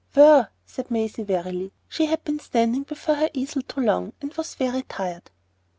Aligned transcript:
"Where?" 0.15 0.49
said 0.65 0.89
Maisie, 0.89 1.21
wearily. 1.21 1.71
She 1.87 2.07
had 2.07 2.23
been 2.23 2.39
standing 2.39 2.81
before 2.81 3.13
her 3.13 3.29
easel 3.35 3.61
too 3.61 3.81
long, 3.81 4.13
and 4.19 4.33
was 4.33 4.55
very 4.55 4.81
tired. 4.81 5.29